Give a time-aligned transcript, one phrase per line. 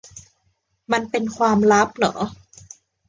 [0.91, 2.15] มันเป็นความลับหรอ